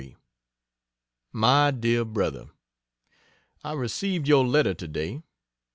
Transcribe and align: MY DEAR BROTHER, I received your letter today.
MY 1.31 1.69
DEAR 1.79 2.05
BROTHER, 2.05 2.49
I 3.63 3.73
received 3.73 4.27
your 4.27 4.47
letter 4.47 4.73
today. 4.73 5.21